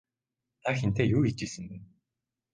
[0.63, 1.77] Та хэнтэй юу хийж байсан бэ?